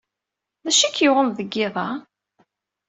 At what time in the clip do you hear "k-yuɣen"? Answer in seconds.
0.95-1.29